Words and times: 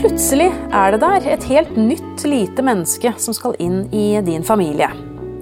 plutselig 0.00 0.48
er 0.72 0.94
det 0.94 1.00
der 1.02 1.26
et 1.34 1.42
helt 1.50 1.74
nytt 1.76 2.22
lite 2.24 2.62
menneske 2.64 3.10
som 3.20 3.34
skal 3.36 3.56
inn 3.60 3.82
i 3.92 4.14
din 4.24 4.44
familie. 4.46 4.88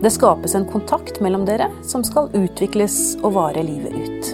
Det 0.02 0.10
skapes 0.10 0.56
en 0.58 0.66
kontakt 0.66 1.20
mellom 1.22 1.44
dere 1.46 1.68
som 1.86 2.02
skal 2.06 2.30
utvikles 2.34 3.18
og 3.22 3.36
vare 3.36 3.62
livet 3.62 3.94
ut. 3.94 4.32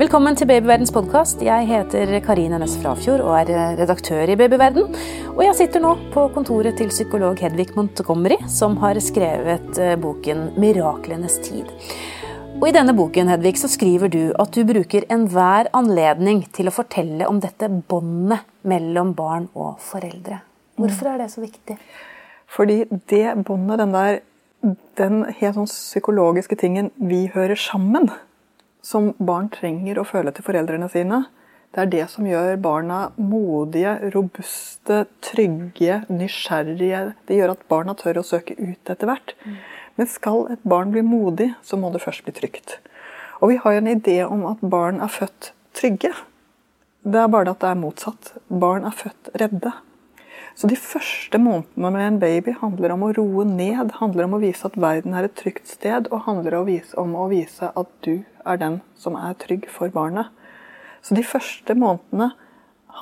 Velkommen 0.00 0.36
til 0.36 0.50
Babyverdens 0.50 0.90
podkast. 0.92 1.44
Jeg 1.46 1.68
heter 1.70 2.10
Karine 2.26 2.58
Nøss 2.60 2.74
Frafjord 2.82 3.22
og 3.22 3.36
er 3.38 3.78
redaktør 3.78 4.28
i 4.28 4.36
Babyverden. 4.36 4.90
Og 5.36 5.44
jeg 5.46 5.58
sitter 5.60 5.84
nå 5.84 5.94
på 6.12 6.26
kontoret 6.34 6.76
til 6.80 6.90
psykolog 6.90 7.38
Hedvig 7.40 7.70
Montgomery, 7.78 8.40
som 8.50 8.76
har 8.82 8.98
skrevet 9.00 9.78
eh, 9.78 9.94
boken 9.96 10.58
'Miraklenes 10.58 11.38
tid'. 11.46 11.70
Og 12.56 12.70
I 12.70 12.72
denne 12.72 12.94
boken 12.96 13.28
Hedvig, 13.28 13.58
så 13.60 13.68
skriver 13.68 14.08
du 14.08 14.22
at 14.40 14.54
du 14.56 14.62
bruker 14.64 15.04
enhver 15.12 15.68
anledning 15.76 16.40
til 16.56 16.70
å 16.70 16.72
fortelle 16.74 17.28
om 17.28 17.36
dette 17.42 17.68
båndet 17.68 18.46
mellom 18.66 19.12
barn 19.18 19.50
og 19.52 19.76
foreldre. 19.84 20.40
Hvorfor 20.80 21.10
er 21.12 21.20
det 21.20 21.28
så 21.34 21.44
viktig? 21.44 21.76
Fordi 22.48 22.78
det 23.12 23.36
båndet, 23.44 23.82
den 23.82 23.92
der 23.92 24.18
den 24.98 25.20
helt 25.38 25.58
sånn 25.58 25.68
psykologiske 25.68 26.56
tingen 26.58 26.90
vi 26.96 27.26
hører 27.34 27.58
sammen, 27.60 28.08
som 28.82 29.12
barn 29.18 29.50
trenger 29.52 30.00
å 30.00 30.06
føle 30.08 30.32
til 30.34 30.46
foreldrene 30.46 30.88
sine, 30.90 31.26
det 31.74 31.82
er 31.82 31.92
det 31.92 32.04
som 32.08 32.24
gjør 32.24 32.56
barna 32.64 33.00
modige, 33.20 33.98
robuste, 34.14 35.02
trygge, 35.20 36.00
nysgjerrige. 36.08 37.02
Det 37.28 37.36
gjør 37.36 37.52
at 37.52 37.66
barna 37.68 37.92
tør 37.98 38.22
å 38.22 38.24
søke 38.24 38.56
ut 38.56 38.92
etter 38.94 39.10
hvert. 39.10 39.34
Mm. 39.44 39.58
Men 39.96 40.08
skal 40.12 40.46
et 40.52 40.64
barn 40.68 40.92
bli 40.92 41.02
modig, 41.04 41.52
så 41.64 41.78
må 41.80 41.90
det 41.92 42.04
først 42.04 42.24
bli 42.26 42.34
trygt. 42.36 42.78
Og 43.40 43.52
vi 43.52 43.58
har 43.60 43.74
jo 43.74 43.82
en 43.82 43.92
idé 43.92 44.18
om 44.24 44.44
at 44.48 44.60
barn 44.64 45.00
er 45.04 45.12
født 45.12 45.52
trygge. 45.76 46.12
Det 47.06 47.20
er 47.20 47.32
bare 47.32 47.52
at 47.52 47.60
det 47.62 47.70
er 47.70 47.80
motsatt. 47.80 48.32
Barn 48.48 48.84
er 48.88 48.96
født 48.96 49.30
redde. 49.40 49.72
Så 50.56 50.68
de 50.70 50.76
første 50.80 51.36
månedene 51.36 51.90
med 51.92 52.06
en 52.06 52.18
baby 52.20 52.54
handler 52.56 52.94
om 52.94 53.04
å 53.04 53.10
roe 53.12 53.44
ned, 53.44 53.92
handler 53.98 54.24
om 54.24 54.38
å 54.38 54.40
vise 54.40 54.64
at 54.64 54.78
verden 54.80 55.12
er 55.12 55.28
et 55.28 55.36
trygt 55.36 55.68
sted, 55.68 56.08
og 56.08 56.24
handler 56.24 56.56
om 56.96 57.12
å 57.12 57.26
vise 57.28 57.68
at 57.68 57.90
du 58.06 58.24
er 58.40 58.60
den 58.62 58.80
som 58.96 59.18
er 59.20 59.36
trygg 59.36 59.68
for 59.68 59.92
barnet. 59.92 60.32
Så 61.04 61.14
de 61.14 61.22
første 61.22 61.76
månedene 61.76 62.32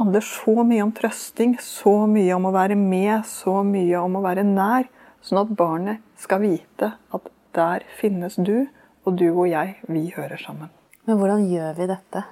handler 0.01 0.27
så 0.27 0.64
mye 0.67 0.83
om 0.83 0.91
trøsting, 0.92 1.55
så 1.62 2.08
mye 2.11 2.34
om 2.34 2.51
å 2.51 2.55
være 2.56 2.75
med, 2.75 3.23
så 3.31 3.61
mye 3.62 4.03
om 4.03 4.19
å 4.19 4.25
være 4.25 4.42
nær. 4.48 4.91
Sånn 5.25 5.41
at 5.41 5.53
barnet 5.56 6.03
skal 6.20 6.42
vite 6.44 6.94
at 7.17 7.30
der 7.56 7.84
finnes 7.97 8.36
du, 8.36 8.67
og 9.05 9.17
du 9.20 9.28
og 9.30 9.47
jeg, 9.48 9.78
vi 9.89 10.11
hører 10.17 10.41
sammen. 10.41 10.72
Men 11.05 11.20
hvordan 11.20 11.47
gjør 11.48 11.78
vi 11.78 11.92
dette? 11.92 12.27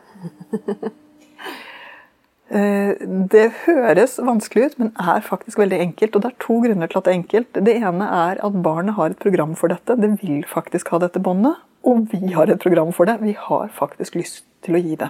Eh, 2.52 2.98
det 3.32 3.46
høres 3.62 4.18
vanskelig 4.20 4.66
ut, 4.66 4.74
men 4.76 4.90
er 5.00 5.22
faktisk 5.24 5.56
veldig 5.56 5.78
enkelt. 5.86 6.16
Og 6.18 6.20
det 6.20 6.28
er 6.28 6.42
to 6.42 6.58
grunner 6.60 6.90
til 6.90 6.98
at 6.98 7.06
det 7.06 7.12
er 7.12 7.16
enkelt. 7.16 7.60
Det 7.68 7.74
ene 7.78 8.08
er 8.12 8.42
at 8.44 8.58
barnet 8.66 8.92
har 8.98 9.14
et 9.14 9.22
program 9.22 9.54
for 9.56 9.72
dette. 9.72 9.96
Det 9.96 10.10
vil 10.20 10.42
faktisk 10.44 10.92
ha 10.92 11.00
dette 11.00 11.22
båndet. 11.24 11.62
Og 11.88 12.04
vi 12.12 12.34
har 12.34 12.52
et 12.52 12.60
program 12.60 12.92
for 12.92 13.08
det. 13.08 13.16
Vi 13.22 13.32
har 13.38 13.72
faktisk 13.72 14.18
lyst 14.20 14.44
til 14.66 14.76
å 14.76 14.82
gi 14.84 14.98
det. 15.00 15.08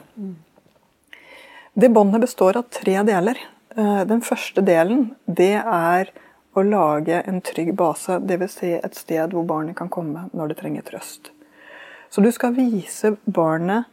Det 1.74 1.90
båndet 1.90 2.22
består 2.22 2.60
av 2.60 2.70
tre 2.70 2.94
deler. 3.10 3.42
Eh, 3.74 4.02
den 4.06 4.22
første 4.22 4.62
delen 4.62 5.08
det 5.26 5.56
er 5.58 6.14
å 6.52 6.64
lage 6.66 7.22
en 7.22 7.40
trygg 7.44 7.72
base, 7.76 8.18
dvs. 8.20 8.58
Si 8.58 8.72
et 8.76 8.98
sted 8.98 9.32
hvor 9.32 9.46
barnet 9.48 9.76
kan 9.78 9.90
komme 9.92 10.26
når 10.36 10.52
det 10.52 10.58
trenger 10.60 10.86
trøst. 10.86 11.32
Så 12.12 12.20
du 12.20 12.28
skal 12.32 12.56
vise 12.56 13.14
barnet 13.24 13.88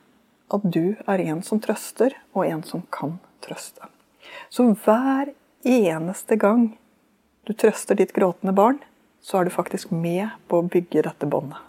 at 0.52 0.66
du 0.66 0.98
er 1.08 1.22
en 1.30 1.44
som 1.46 1.62
trøster, 1.62 2.16
og 2.34 2.48
en 2.48 2.64
som 2.66 2.84
kan 2.92 3.20
trøste. 3.46 3.88
Så 4.50 4.66
hver 4.84 5.32
eneste 5.64 6.36
gang 6.42 6.72
du 7.48 7.54
trøster 7.54 7.96
ditt 7.96 8.14
gråtende 8.14 8.54
barn, 8.56 8.82
så 9.22 9.40
er 9.40 9.48
du 9.48 9.54
faktisk 9.54 9.92
med 9.92 10.28
på 10.48 10.60
å 10.60 10.68
bygge 10.68 11.06
dette 11.06 11.30
båndet. 11.30 11.60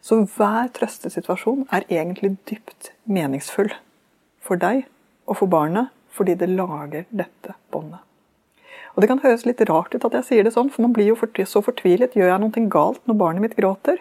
Så 0.00 0.20
hver 0.36 0.70
trøstesituasjon 0.74 1.66
er 1.74 1.86
egentlig 1.90 2.36
dypt 2.46 2.92
meningsfull 3.10 3.72
for 4.42 4.60
deg 4.60 4.84
og 5.26 5.40
for 5.40 5.50
barnet, 5.50 5.90
fordi 6.14 6.36
det 6.38 6.52
lager 6.52 7.08
dette 7.10 7.56
båndet. 7.74 8.00
Og 8.96 9.02
Det 9.02 9.08
kan 9.10 9.20
høres 9.20 9.44
litt 9.44 9.60
rart 9.68 9.92
ut 9.92 10.04
at 10.08 10.14
jeg 10.16 10.24
sier 10.24 10.46
det 10.46 10.54
sånn, 10.54 10.70
for 10.72 10.86
man 10.86 10.94
blir 10.96 11.12
jo 11.12 11.44
så 11.44 11.60
fortvilet. 11.60 12.16
Gjør 12.16 12.32
jeg 12.32 12.40
noe 12.40 12.68
galt 12.72 13.02
når 13.04 13.18
barnet 13.20 13.44
mitt 13.44 13.56
gråter? 13.58 14.00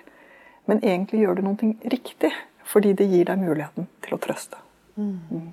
Men 0.71 0.79
egentlig 0.79 1.25
gjør 1.25 1.35
du 1.35 1.41
noe 1.43 1.73
riktig, 1.91 2.31
fordi 2.63 2.93
det 2.95 3.09
gir 3.11 3.27
deg 3.27 3.43
muligheten 3.43 3.89
til 4.01 4.15
å 4.15 4.21
trøste. 4.23 4.57
Mm. 4.95 5.51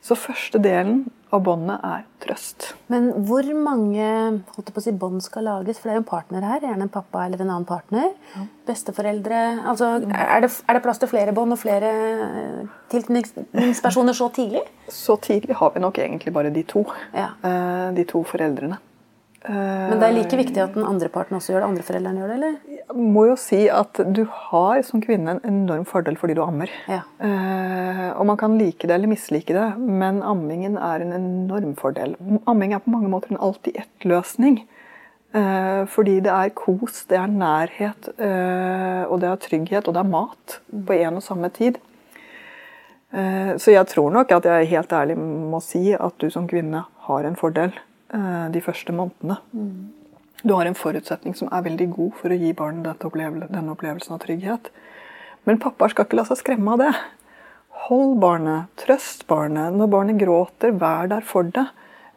Så 0.00 0.16
første 0.16 0.60
delen 0.62 1.04
av 1.30 1.42
båndet 1.46 1.82
er 1.84 2.04
trøst. 2.24 2.70
Men 2.90 3.10
hvor 3.28 3.46
mange 3.54 4.06
holdt 4.56 4.72
på 4.72 4.80
å 4.80 4.84
si, 4.84 4.94
bånd 4.96 5.22
skal 5.22 5.46
lages? 5.46 5.78
For 5.78 5.88
det 5.88 5.94
er 5.94 5.98
jo 5.98 6.02
en 6.02 6.08
partner 6.08 6.46
her. 6.48 6.64
Gjerne 6.64 6.86
en 6.88 6.92
pappa 6.92 7.26
eller 7.26 7.44
en 7.44 7.52
annen 7.52 7.68
partner. 7.68 8.08
Ja. 8.34 8.46
Besteforeldre 8.70 9.40
altså, 9.70 9.92
er, 10.08 10.44
det, 10.44 10.50
er 10.64 10.78
det 10.78 10.82
plass 10.84 11.02
til 11.02 11.10
flere 11.12 11.34
bånd 11.36 11.54
og 11.54 11.60
flere 11.60 11.92
eh, 12.16 12.60
tilknytningspersoner 12.92 14.16
så 14.16 14.30
tidlig? 14.34 14.64
Så 14.90 15.18
tidlig 15.22 15.58
har 15.60 15.74
vi 15.76 15.84
nok 15.84 16.00
egentlig 16.02 16.34
bare 16.34 16.52
de 16.54 16.64
to. 16.66 16.86
Ja. 17.14 17.32
Eh, 17.44 17.90
de 17.96 18.08
to 18.08 18.24
foreldrene. 18.26 18.80
Men 19.48 19.96
det 19.96 20.04
er 20.04 20.12
like 20.12 20.36
viktig 20.36 20.60
at 20.60 20.74
den 20.76 20.84
andre 20.84 21.08
parten 21.08 21.38
også 21.38 21.54
gjør 21.54 21.62
det? 21.62 21.68
andre 21.70 21.84
foreldrene 21.86 22.20
gjør 22.20 22.28
det, 22.28 22.34
eller? 22.36 22.56
Jeg 22.90 23.04
må 23.14 23.22
jo 23.30 23.36
si 23.40 23.60
at 23.72 24.00
du 24.12 24.20
har 24.28 24.82
som 24.84 25.00
kvinne 25.00 25.36
en 25.36 25.40
enorm 25.48 25.86
fordel 25.88 26.18
fordi 26.20 26.36
du 26.36 26.42
ammer. 26.44 26.72
Ja. 26.90 27.00
Eh, 27.24 28.04
og 28.12 28.26
man 28.28 28.36
kan 28.40 28.58
like 28.60 28.84
det 28.84 28.98
eller 28.98 29.10
mislike 29.10 29.56
det, 29.56 29.66
men 29.80 30.20
ammingen 30.26 30.76
er 30.76 31.04
en 31.04 31.16
enorm 31.16 31.72
fordel. 31.80 32.16
Amming 32.50 32.76
er 32.76 32.84
på 32.84 32.92
mange 32.92 33.08
måter 33.12 33.32
en 33.32 33.40
alltid-ett-løsning. 33.48 34.60
Eh, 35.32 35.82
fordi 35.88 36.18
det 36.26 36.36
er 36.36 36.54
kos, 36.58 37.04
det 37.08 37.20
er 37.22 37.32
nærhet, 37.32 38.12
eh, 38.18 39.04
og 39.06 39.22
det 39.22 39.30
er 39.30 39.44
trygghet, 39.46 39.88
og 39.88 39.96
det 39.96 40.04
er 40.04 40.16
mat 40.18 40.60
på 40.68 41.00
en 41.00 41.20
og 41.22 41.24
samme 41.24 41.52
tid. 41.54 41.80
Så 43.10 43.72
jeg 43.72 43.88
tror 43.90 44.12
nok 44.14 44.30
at 44.30 44.44
jeg 44.46 44.68
helt 44.70 44.92
ærlig 44.94 45.16
må 45.18 45.58
si 45.58 45.88
at 45.96 46.14
du 46.22 46.28
som 46.30 46.44
kvinne 46.46 46.84
har 47.08 47.24
en 47.26 47.34
fordel. 47.34 47.72
Eh, 48.10 48.46
de 48.50 48.60
første 48.64 48.92
månedene. 48.94 49.36
Mm. 49.54 49.92
Du 50.42 50.54
har 50.56 50.66
en 50.66 50.74
forutsetning 50.74 51.36
som 51.36 51.50
er 51.52 51.62
veldig 51.66 51.86
god 51.94 52.16
for 52.18 52.32
å 52.32 52.38
gi 52.40 52.50
barnet 52.56 53.04
denne 53.04 53.74
opplevelsen 53.74 54.16
av 54.16 54.22
trygghet. 54.24 54.70
Men 55.46 55.60
pappaer 55.62 55.92
skal 55.92 56.08
ikke 56.08 56.18
la 56.18 56.24
seg 56.26 56.40
skremme 56.40 56.74
av 56.74 56.82
det. 56.82 56.90
Hold 57.86 58.18
barnet, 58.22 58.72
trøst 58.80 59.26
barnet. 59.30 59.76
Når 59.76 59.92
barnet 59.92 60.18
gråter, 60.20 60.74
vær 60.80 61.12
der 61.12 61.22
for 61.26 61.46
det. 61.46 61.68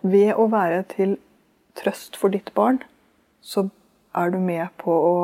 Ved 0.01 0.33
å 0.39 0.47
være 0.51 0.81
til 0.95 1.17
trøst 1.77 2.17
for 2.19 2.33
ditt 2.33 2.49
barn, 2.57 2.81
så 3.43 3.67
er 4.17 4.33
du 4.33 4.39
med 4.41 4.73
på 4.81 4.91
å 4.93 5.15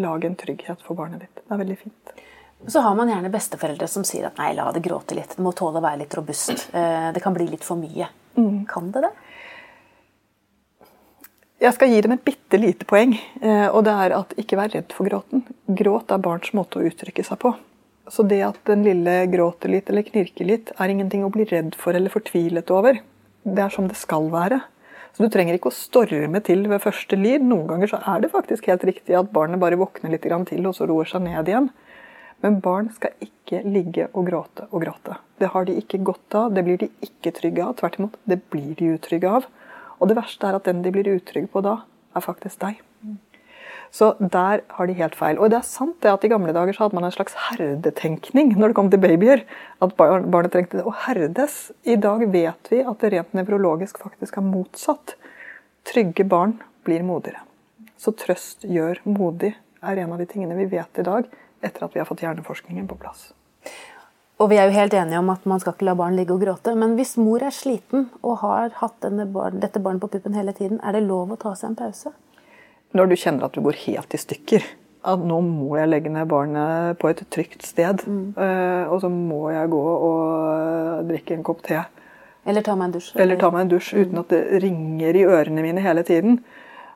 lage 0.00 0.28
en 0.30 0.38
trygghet 0.38 0.82
for 0.86 0.98
barnet 0.98 1.26
ditt. 1.26 1.44
Det 1.44 1.52
er 1.52 1.62
veldig 1.62 1.78
fint. 1.78 2.18
Så 2.66 2.80
har 2.82 2.96
man 2.98 3.10
gjerne 3.10 3.30
besteforeldre 3.30 3.86
som 3.90 4.06
sier 4.06 4.30
at 4.30 4.38
nei, 4.40 4.50
la 4.56 4.70
det 4.74 4.82
gråte 4.82 5.14
litt. 5.14 5.36
Det 5.36 5.44
må 5.44 5.52
tåle 5.56 5.78
å 5.78 5.84
være 5.84 6.02
litt 6.02 6.16
robust. 6.18 6.68
Eh, 6.74 7.10
det 7.14 7.22
kan 7.22 7.36
bli 7.36 7.46
litt 7.50 7.66
for 7.66 7.78
mye. 7.78 8.08
Mm. 8.38 8.64
Kan 8.70 8.90
det 8.94 9.04
det? 9.06 9.12
Jeg 11.58 11.74
skal 11.74 11.90
gi 11.90 12.02
dem 12.04 12.12
et 12.14 12.22
bitte 12.22 12.58
lite 12.60 12.86
poeng, 12.86 13.16
eh, 13.42 13.66
og 13.66 13.82
det 13.82 13.90
er 13.90 14.12
at 14.14 14.34
ikke 14.38 14.56
vær 14.60 14.70
redd 14.70 14.92
for 14.94 15.10
gråten. 15.10 15.40
Gråt 15.66 16.12
er 16.14 16.20
barns 16.22 16.52
måte 16.54 16.78
å 16.78 16.84
uttrykke 16.86 17.24
seg 17.26 17.40
på. 17.42 17.50
Så 18.06 18.22
det 18.30 18.38
at 18.46 18.60
den 18.70 18.84
lille 18.86 19.16
gråter 19.32 19.72
litt 19.72 19.90
eller 19.90 20.06
knirker 20.06 20.46
litt, 20.46 20.70
er 20.78 20.92
ingenting 20.92 21.24
å 21.26 21.32
bli 21.34 21.48
redd 21.50 21.74
for 21.74 21.98
eller 21.98 22.14
fortvilet 22.14 22.70
over. 22.70 23.00
Det 23.42 23.64
er 23.64 23.74
som 23.74 23.90
det 23.90 23.98
skal 23.98 24.30
være. 24.30 24.60
Så 25.16 25.26
Du 25.26 25.34
trenger 25.34 25.58
ikke 25.58 25.72
å 25.72 25.74
storme 25.74 26.38
til 26.46 26.62
ved 26.70 26.78
første 26.84 27.18
lyd. 27.18 27.42
Noen 27.42 27.66
ganger 27.66 27.90
så 27.90 27.98
er 28.06 28.22
det 28.22 28.30
faktisk 28.30 28.70
helt 28.70 28.86
riktig 28.86 29.18
at 29.18 29.32
barnet 29.34 29.58
bare 29.58 29.80
våkner 29.80 30.14
litt 30.14 30.22
til 30.22 30.66
og 30.66 30.76
så 30.78 30.86
roer 30.86 31.10
seg 31.10 31.26
ned 31.26 31.48
igjen. 31.50 31.70
Men 32.38 32.60
barn 32.62 32.92
skal 32.94 33.18
ikke 33.18 33.64
ligge 33.66 34.06
og 34.12 34.30
gråte 34.30 34.68
og 34.70 34.84
gråte. 34.84 35.18
Det 35.42 35.50
har 35.50 35.66
de 35.66 35.74
ikke 35.74 36.04
godt 36.06 36.38
av, 36.38 36.54
det 36.54 36.62
blir 36.62 36.78
de 36.78 36.92
ikke 37.02 37.34
trygge 37.34 37.66
av. 37.66 37.74
Tvert 37.80 37.98
imot, 37.98 38.14
det 38.30 38.44
blir 38.46 38.76
de 38.78 38.94
utrygge 38.94 39.38
av. 39.40 39.50
Og 39.98 40.10
det 40.10 40.18
verste 40.18 40.46
er 40.46 40.58
at 40.58 40.68
den 40.68 40.82
de 40.84 40.92
blir 40.94 41.08
utrygge 41.16 41.50
på 41.52 41.62
da, 41.64 41.80
er 42.16 42.24
faktisk 42.24 42.60
deg. 42.62 42.82
Så 43.90 44.10
der 44.20 44.62
har 44.68 44.86
de 44.86 44.96
helt 44.98 45.16
feil. 45.16 45.38
Og 45.40 45.50
det 45.50 45.58
er 45.62 45.66
sant 45.66 45.96
det 46.04 46.10
at 46.12 46.24
i 46.24 46.30
gamle 46.30 46.52
dager 46.52 46.76
så 46.76 46.84
hadde 46.84 46.98
man 46.98 47.06
en 47.08 47.14
slags 47.14 47.36
herdetenkning 47.48 48.52
når 48.58 48.72
det 48.72 48.76
kom 48.76 48.90
til 48.92 49.00
babyer. 49.00 49.44
At 49.84 49.94
barnet 49.96 50.52
trengte 50.52 50.84
å 50.84 50.92
herdes. 51.06 51.70
I 51.88 51.96
dag 51.96 52.26
vet 52.32 52.72
vi 52.72 52.82
at 52.84 53.00
det 53.00 53.12
rent 53.14 53.36
nevrologisk 53.36 54.00
faktisk 54.02 54.40
er 54.40 54.44
motsatt. 54.44 55.16
Trygge 55.88 56.26
barn 56.28 56.58
blir 56.84 57.04
modigere. 57.06 57.40
Så 57.98 58.12
trøst 58.14 58.68
gjør 58.68 59.00
modig 59.08 59.54
er 59.82 60.02
en 60.02 60.12
av 60.14 60.20
de 60.20 60.28
tingene 60.28 60.58
vi 60.58 60.68
vet 60.70 61.00
i 61.00 61.06
dag 61.06 61.26
etter 61.64 61.84
at 61.84 61.94
vi 61.94 62.02
har 62.02 62.06
fått 62.06 62.22
hjerneforskningen 62.22 62.86
på 62.90 62.98
plass. 63.00 63.30
Og 64.38 64.52
vi 64.52 64.58
er 64.60 64.68
jo 64.68 64.76
helt 64.76 64.94
enige 64.94 65.18
om 65.18 65.30
at 65.32 65.46
man 65.50 65.58
skal 65.58 65.74
ikke 65.74 65.88
la 65.88 65.96
barn 65.98 66.14
ligge 66.14 66.34
og 66.36 66.42
gråte. 66.44 66.74
Men 66.78 66.94
hvis 66.94 67.16
mor 67.18 67.42
er 67.42 67.54
sliten 67.54 68.06
og 68.22 68.38
har 68.44 68.70
hatt 68.78 69.06
barn, 69.34 69.58
dette 69.58 69.82
barnet 69.82 70.02
på 70.04 70.10
puppen 70.12 70.36
hele 70.38 70.54
tiden, 70.54 70.78
er 70.78 70.94
det 70.94 71.06
lov 71.08 71.32
å 71.34 71.38
ta 71.40 71.56
seg 71.58 71.72
en 71.72 71.78
pause? 71.78 72.12
Når 72.94 73.10
du 73.10 73.16
kjenner 73.18 73.48
at 73.48 73.56
du 73.56 73.64
går 73.66 73.80
helt 73.86 74.14
i 74.14 74.20
stykker. 74.22 74.68
At 75.08 75.22
nå 75.26 75.40
må 75.42 75.74
jeg 75.78 75.90
legge 75.90 76.12
ned 76.12 76.30
barnet 76.30 76.98
på 77.02 77.10
et 77.10 77.24
trygt 77.34 77.66
sted. 77.66 78.04
Mm. 78.06 78.38
Eh, 78.38 78.86
og 78.86 79.02
så 79.02 79.10
må 79.10 79.48
jeg 79.50 79.72
gå 79.74 79.82
og 79.82 81.10
drikke 81.10 81.34
en 81.34 81.44
kopp 81.46 81.66
te. 81.66 81.82
Eller 82.48 82.62
ta 82.64 82.78
meg 82.78 82.88
en 82.88 82.96
dusj. 82.96 83.10
Eller 83.18 83.38
ta 83.40 83.50
meg 83.54 83.66
en 83.66 83.74
dusj 83.74 83.92
uten 83.98 84.22
at 84.22 84.30
det 84.32 84.62
ringer 84.62 85.18
i 85.18 85.26
ørene 85.26 85.66
mine 85.66 85.82
hele 85.82 86.06
tiden. 86.06 86.40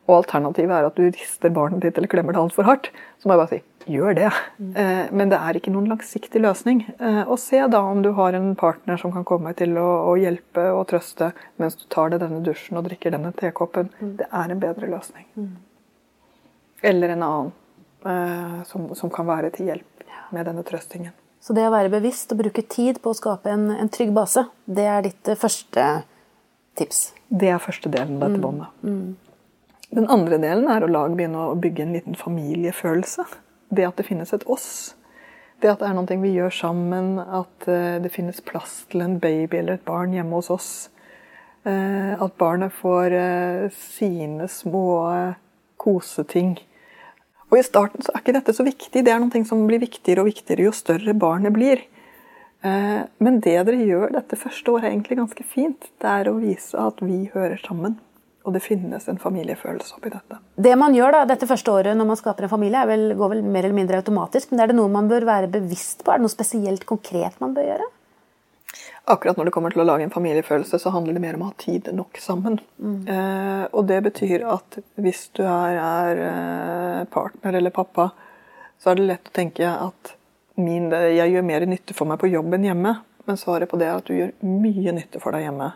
Og 0.07 0.21
alternativet 0.21 0.79
er 0.79 0.89
at 0.89 0.99
du 0.99 1.09
rister 1.11 1.53
barnet 1.55 1.83
ditt 1.83 1.99
eller 1.99 2.11
klemmer 2.11 2.35
det 2.35 2.43
altfor 2.43 2.67
hardt. 2.71 2.91
Så 3.19 3.27
må 3.27 3.35
jeg 3.35 3.43
bare 3.43 3.55
si 3.57 3.63
gjør 3.91 4.15
det. 4.17 4.31
Eh, 4.79 5.09
men 5.13 5.31
det 5.33 5.39
er 5.39 5.59
ikke 5.59 5.73
noen 5.75 5.89
langsiktig 5.91 6.43
løsning. 6.43 6.83
Eh, 6.99 7.23
og 7.23 7.39
se 7.41 7.61
da 7.71 7.81
om 7.89 8.03
du 8.05 8.11
har 8.19 8.37
en 8.37 8.53
partner 8.59 9.01
som 9.01 9.15
kan 9.15 9.27
komme 9.29 9.55
til 9.59 9.77
å, 9.81 9.89
å 10.11 10.15
hjelpe 10.21 10.69
og 10.75 10.87
trøste 10.93 11.33
mens 11.63 11.79
du 11.81 11.87
tar 11.93 12.13
deg 12.13 12.23
denne 12.25 12.43
dusjen 12.47 12.79
og 12.81 12.87
drikker 12.89 13.15
denne 13.15 13.33
tekoppen. 13.39 13.91
Det 14.01 14.29
er 14.29 14.55
en 14.55 14.63
bedre 14.63 14.91
løsning. 14.91 15.27
Eller 16.83 17.15
en 17.15 17.27
annen 17.27 17.53
eh, 18.07 18.63
som, 18.71 18.91
som 18.99 19.13
kan 19.15 19.29
være 19.29 19.53
til 19.57 19.73
hjelp 19.73 20.07
med 20.33 20.49
denne 20.49 20.65
trøstingen. 20.67 21.13
Så 21.43 21.55
det 21.57 21.67
å 21.67 21.75
være 21.75 21.91
bevisst 21.91 22.31
og 22.33 22.39
bruke 22.45 22.63
tid 22.71 23.01
på 23.03 23.11
å 23.11 23.19
skape 23.19 23.51
en, 23.51 23.67
en 23.75 23.91
trygg 23.91 24.13
base, 24.15 24.47
det 24.65 24.87
er 24.87 25.03
ditt 25.09 25.33
første 25.41 25.87
tips. 26.79 27.09
Det 27.29 27.51
er 27.51 27.63
første 27.63 27.91
delen 27.91 28.21
av 28.21 28.29
dette 28.29 28.43
båndet. 28.43 29.19
Den 29.93 30.07
andre 30.09 30.39
delen 30.41 30.71
er 30.73 30.85
å 30.85 30.89
lage, 30.89 31.17
begynne 31.19 31.49
å 31.51 31.57
bygge 31.59 31.85
en 31.85 31.97
liten 31.97 32.15
familiefølelse. 32.17 33.27
Det 33.73 33.87
at 33.89 33.97
det 33.97 34.05
finnes 34.05 34.33
et 34.37 34.45
oss. 34.51 34.95
Det 35.63 35.71
at 35.71 35.81
det 35.81 35.89
er 35.89 35.95
noe 35.97 36.19
vi 36.25 36.35
gjør 36.35 36.53
sammen. 36.53 37.15
At 37.23 37.69
eh, 37.71 38.01
det 38.03 38.13
finnes 38.13 38.43
plass 38.45 38.83
til 38.93 39.05
en 39.05 39.19
baby 39.23 39.61
eller 39.61 39.79
et 39.79 39.87
barn 39.87 40.13
hjemme 40.13 40.41
hos 40.41 40.51
oss. 40.53 40.73
Eh, 41.65 42.13
At 42.19 42.37
barnet 42.41 42.75
får 42.75 43.17
eh, 43.17 43.81
sine 43.97 44.51
små 44.51 44.85
koseting. 45.81 46.57
Og 47.51 47.59
I 47.59 47.65
starten 47.65 48.05
så 48.05 48.13
er 48.13 48.23
ikke 48.23 48.37
dette 48.37 48.57
så 48.57 48.67
viktig. 48.67 49.05
Det 49.05 49.13
er 49.13 49.23
noe 49.23 49.45
som 49.49 49.65
blir 49.69 49.83
viktigere 49.83 50.25
og 50.25 50.31
viktigere 50.33 50.69
jo 50.69 50.77
større 50.77 51.15
barnet 51.15 51.53
blir. 51.53 51.83
Men 52.63 53.41
det 53.43 53.57
dere 53.67 53.83
gjør 53.83 54.13
dette 54.15 54.39
første 54.39 54.71
året, 54.71 54.87
er 54.87 54.93
egentlig 54.93 55.19
ganske 55.19 55.45
fint. 55.51 55.89
Det 56.01 56.07
er 56.09 56.31
å 56.31 56.37
vise 56.39 56.79
at 56.79 57.03
vi 57.03 57.25
hører 57.35 57.59
sammen. 57.59 57.97
Og 58.43 58.55
det 58.57 58.63
finnes 58.65 59.05
en 59.09 59.21
familiefølelse 59.23 59.95
oppi 59.97 60.11
dette. 60.11 60.39
Det 60.59 60.75
man 60.79 60.95
gjør 60.97 61.15
da, 61.15 61.25
dette 61.31 61.47
første 61.47 61.71
året 61.71 61.99
når 61.99 62.09
man 62.09 62.19
skaper 62.19 62.49
en 62.49 62.51
familie, 62.51 62.81
er 62.83 62.91
vel, 62.91 63.13
går 63.19 63.37
vel 63.37 63.43
mer 63.47 63.69
eller 63.69 63.77
mindre 63.77 64.01
automatisk. 64.03 64.51
Men 64.51 64.65
er 64.65 64.73
det 64.73 64.79
noe 64.79 64.91
man 64.91 65.11
bør 65.11 65.27
være 65.29 65.51
bevisst 65.53 66.03
på? 66.03 66.11
Er 66.11 66.19
det 66.19 66.27
noe 66.27 66.35
spesielt 66.35 66.87
konkret 66.89 67.39
man 67.43 67.55
bør 67.55 67.69
gjøre? 67.71 67.91
Akkurat 69.05 69.39
når 69.39 69.49
det 69.49 69.53
kommer 69.55 69.75
til 69.75 69.83
å 69.83 69.87
lage 69.87 70.07
en 70.07 70.15
familiefølelse, 70.15 70.79
så 70.79 70.93
handler 70.95 71.17
det 71.17 71.23
mer 71.25 71.39
om 71.39 71.43
å 71.43 71.51
ha 71.51 71.57
tid 71.59 71.91
nok 71.95 72.19
sammen. 72.23 72.61
Eh, 72.83 73.65
og 73.75 73.87
det 73.91 73.99
betyr 74.07 74.45
at 74.47 74.79
hvis 75.03 75.25
du 75.35 75.43
er, 75.43 75.79
er 75.83 76.21
eh, 76.27 77.01
partner 77.11 77.59
eller 77.59 77.75
pappa, 77.75 78.13
så 78.79 78.93
er 78.93 79.01
det 79.01 79.09
lett 79.09 79.31
å 79.31 79.35
tenke 79.35 79.67
at 79.71 80.15
min, 80.59 80.91
jeg 80.93 81.33
gjør 81.33 81.47
mer 81.49 81.67
nytte 81.67 81.97
for 81.99 82.11
meg 82.11 82.23
på 82.23 82.31
jobb 82.31 82.55
enn 82.55 82.69
hjemme. 82.71 82.95
Men 83.27 83.39
svaret 83.39 83.71
på 83.71 83.79
det 83.79 83.89
er 83.89 83.99
at 83.99 84.07
du 84.07 84.15
gjør 84.15 84.33
mye 84.47 84.95
nytte 84.95 85.23
for 85.23 85.35
deg 85.35 85.49
hjemme. 85.49 85.73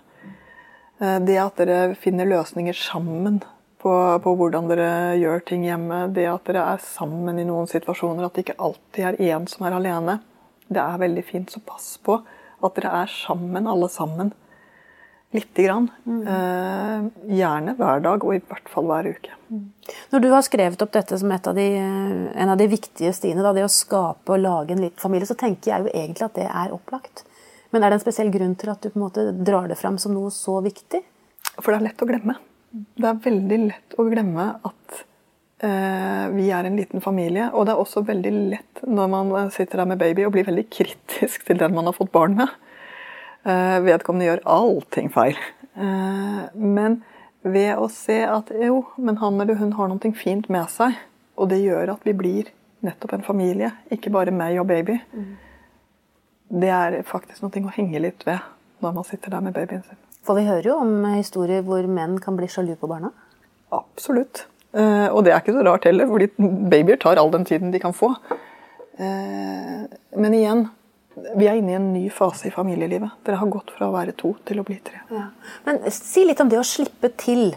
Eh, 1.00 1.18
Det 1.20 1.36
at 1.42 1.60
dere 1.60 1.94
finner 1.98 2.28
løsninger 2.28 2.76
sammen 2.76 3.42
på, 3.82 3.92
på 4.22 4.36
hvordan 4.38 4.70
dere 4.70 5.18
gjør 5.20 5.44
ting 5.46 5.66
hjemme, 5.68 6.06
det 6.14 6.26
at 6.30 6.48
dere 6.48 6.64
er 6.72 6.82
sammen 6.82 7.38
i 7.38 7.44
noen 7.46 7.68
situasjoner, 7.70 8.24
at 8.26 8.34
det 8.34 8.46
ikke 8.46 8.60
alltid 8.68 9.04
er 9.04 9.20
én 9.34 9.46
som 9.50 9.66
er 9.68 9.76
alene, 9.76 10.18
det 10.72 10.82
er 10.82 10.98
veldig 10.98 11.22
fint. 11.28 11.52
Så 11.52 11.62
pass 11.62 11.94
på 12.02 12.18
at 12.64 12.78
dere 12.78 13.04
er 13.04 13.12
sammen, 13.12 13.68
alle 13.68 13.88
sammen. 13.92 14.32
Lite 15.34 15.66
grann. 15.66 15.90
Eh, 16.06 17.06
gjerne 17.36 17.74
hver 17.76 18.00
dag, 18.00 18.24
og 18.24 18.34
i 18.34 18.40
hvert 18.40 18.70
fall 18.72 18.86
hver 18.88 19.10
uke. 19.10 19.34
Når 20.14 20.22
du 20.22 20.28
har 20.32 20.42
skrevet 20.46 20.80
opp 20.82 20.94
dette 20.94 21.18
som 21.20 21.30
et 21.34 21.46
av 21.50 21.54
de, 21.58 21.66
en 21.76 22.52
av 22.52 22.56
de 22.58 22.68
viktige 22.70 23.12
stiene, 23.14 23.44
da, 23.44 23.52
det 23.52 23.66
å 23.66 23.70
skape 23.70 24.32
og 24.32 24.40
lage 24.40 24.72
en 24.72 24.80
liten 24.86 25.02
familie, 25.02 25.28
så 25.28 25.36
tenker 25.38 25.74
jeg 25.74 25.84
jo 25.84 25.92
egentlig 25.92 26.26
at 26.30 26.38
det 26.38 26.46
er 26.48 26.74
opplagt. 26.74 27.25
Men 27.76 27.84
er 27.84 27.92
det 27.92 27.98
en 27.98 28.06
spesiell 28.06 28.30
grunn 28.32 28.54
til 28.56 28.70
at 28.72 28.80
du 28.80 28.88
på 28.88 28.96
en 28.96 29.02
måte 29.02 29.22
drar 29.44 29.66
det 29.68 29.76
fram 29.76 29.98
som 30.00 30.14
noe 30.16 30.30
så 30.32 30.62
viktig? 30.64 31.02
For 31.58 31.68
det 31.68 31.76
er 31.76 31.84
lett 31.90 32.04
å 32.06 32.08
glemme. 32.08 32.38
Det 32.72 33.04
er 33.04 33.18
veldig 33.26 33.58
lett 33.66 33.96
å 34.00 34.06
glemme 34.08 34.46
at 34.64 35.02
eh, 35.60 36.24
vi 36.32 36.46
er 36.56 36.64
en 36.64 36.78
liten 36.80 37.04
familie. 37.04 37.50
Og 37.52 37.68
det 37.68 37.74
er 37.74 37.82
også 37.82 38.00
veldig 38.08 38.32
lett 38.54 38.80
når 38.88 39.12
man 39.12 39.52
sitter 39.52 39.82
der 39.82 39.92
med 39.92 40.00
baby 40.00 40.24
og 40.24 40.32
blir 40.38 40.48
veldig 40.48 40.64
kritisk 40.72 41.44
til 41.44 41.60
den 41.60 41.76
man 41.76 41.90
har 41.90 41.98
fått 41.98 42.14
barn 42.16 42.40
med. 42.40 42.56
Eh, 43.44 43.76
vedkommende 43.84 44.30
gjør 44.30 44.46
allting 44.56 45.12
feil. 45.12 45.36
Eh, 45.76 46.42
men 46.56 47.02
ved 47.44 47.76
å 47.76 47.92
se 47.92 48.22
at 48.24 48.56
jo, 48.56 48.86
men 48.96 49.20
han 49.20 49.36
eller 49.44 49.60
hun 49.60 49.76
har 49.76 49.92
noe 49.92 50.16
fint 50.16 50.48
med 50.48 50.72
seg, 50.72 50.96
og 51.36 51.52
det 51.52 51.60
gjør 51.60 51.98
at 51.98 52.08
vi 52.08 52.16
blir 52.16 52.54
nettopp 52.88 53.18
en 53.18 53.28
familie, 53.34 53.76
ikke 53.92 54.16
bare 54.16 54.32
meg 54.32 54.56
og 54.64 54.72
baby, 54.72 54.96
det 56.48 56.70
er 56.70 56.98
faktisk 57.06 57.42
noe 57.42 57.64
å 57.66 57.74
henge 57.74 58.02
litt 58.02 58.26
ved 58.26 58.42
når 58.84 58.98
man 58.98 59.06
sitter 59.08 59.32
der 59.32 59.44
med 59.44 59.56
babyen 59.56 59.82
sin. 59.86 59.98
For 60.26 60.38
vi 60.38 60.46
hører 60.46 60.68
jo 60.68 60.80
om 60.82 61.06
historier 61.14 61.64
hvor 61.66 61.86
menn 61.88 62.18
kan 62.22 62.36
bli 62.38 62.48
sjalu 62.50 62.74
på 62.78 62.90
barna. 62.90 63.12
Absolutt. 63.74 64.46
Eh, 64.76 65.08
og 65.08 65.24
det 65.24 65.32
er 65.32 65.40
ikke 65.40 65.54
så 65.56 65.64
rart 65.66 65.86
heller, 65.88 66.08
fordi 66.10 66.28
babyer 66.70 66.98
tar 67.02 67.20
all 67.20 67.32
den 67.32 67.46
tiden 67.48 67.72
de 67.72 67.80
kan 67.82 67.94
få. 67.96 68.12
Eh, 68.98 69.86
men 70.18 70.36
igjen, 70.36 70.66
vi 71.16 71.46
er 71.48 71.56
inne 71.56 71.72
i 71.72 71.76
en 71.78 71.88
ny 71.94 72.04
fase 72.12 72.50
i 72.50 72.52
familielivet. 72.52 73.22
Dere 73.24 73.38
har 73.40 73.48
gått 73.52 73.70
fra 73.72 73.88
å 73.88 73.94
være 73.94 74.12
to 74.20 74.34
til 74.44 74.60
å 74.60 74.64
bli 74.66 74.76
tre. 74.84 75.00
Ja. 75.08 75.24
Men 75.64 75.80
si 75.94 76.26
litt 76.28 76.40
om 76.44 76.50
det 76.52 76.58
å 76.60 76.66
slippe 76.66 77.08
til. 77.16 77.48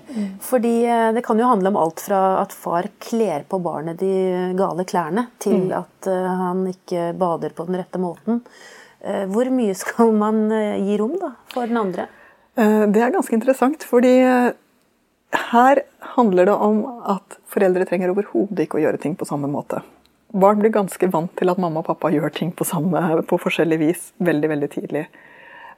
Fordi 0.45 0.73
eh, 0.87 1.09
det 1.15 1.25
kan 1.25 1.39
jo 1.39 1.49
handle 1.49 1.73
om 1.73 1.79
alt 1.81 2.03
fra 2.05 2.21
at 2.39 2.55
far 2.55 2.87
kler 3.03 3.43
på 3.49 3.59
barnet 3.63 3.99
de 3.99 4.13
gale 4.59 4.87
klærne, 4.87 5.27
til 5.43 5.73
at 5.75 6.07
eh, 6.07 6.33
han 6.43 6.63
ikke 6.71 7.11
bader 7.19 7.55
på 7.55 7.67
den 7.67 7.81
rette 7.81 7.99
måten. 8.01 8.43
Eh, 9.03 9.25
Hvor 9.31 9.49
mye 9.53 9.75
skal 9.77 10.11
man 10.15 10.49
eh, 10.51 10.79
gi 10.83 10.97
rom 10.99 11.15
da, 11.21 11.33
for 11.53 11.69
den 11.69 11.79
andre? 11.79 12.07
Eh, 12.59 12.85
Det 12.91 13.01
er 13.03 13.13
ganske 13.15 13.35
interessant, 13.37 13.85
fordi 13.87 14.15
her 15.51 15.81
handler 16.15 16.45
det 16.49 16.55
om 16.55 16.81
at 17.05 17.37
foreldre 17.47 17.85
trenger 17.85 18.11
overhodet 18.11 18.65
ikke 18.65 18.79
å 18.79 18.83
gjøre 18.83 18.99
ting 19.01 19.15
på 19.15 19.27
samme 19.29 19.47
måte. 19.51 19.83
Barn 20.33 20.59
blir 20.61 20.73
ganske 20.73 21.09
vant 21.09 21.31
til 21.37 21.49
at 21.49 21.57
mamma 21.61 21.81
og 21.81 21.87
pappa 21.89 22.11
gjør 22.13 22.33
ting 22.33 22.51
på, 22.53 22.65
samme, 22.65 23.01
på 23.25 23.39
forskjellig 23.41 23.79
vis 23.81 24.11
veldig 24.21 24.49
veldig 24.51 24.69
tidlig. 24.75 25.05